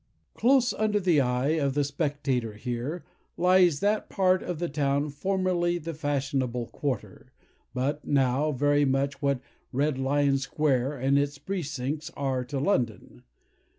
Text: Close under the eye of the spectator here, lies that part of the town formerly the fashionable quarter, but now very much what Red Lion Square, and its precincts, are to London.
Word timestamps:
Close 0.33 0.73
under 0.73 0.99
the 0.99 1.21
eye 1.21 1.49
of 1.49 1.75
the 1.75 1.83
spectator 1.83 2.53
here, 2.53 3.03
lies 3.37 3.81
that 3.81 4.09
part 4.09 4.41
of 4.41 4.57
the 4.57 4.67
town 4.67 5.09
formerly 5.11 5.77
the 5.77 5.93
fashionable 5.93 6.65
quarter, 6.69 7.31
but 7.71 8.03
now 8.03 8.51
very 8.51 8.83
much 8.83 9.21
what 9.21 9.41
Red 9.71 9.99
Lion 9.99 10.39
Square, 10.39 10.95
and 10.97 11.19
its 11.19 11.37
precincts, 11.37 12.09
are 12.17 12.43
to 12.45 12.57
London. 12.59 13.21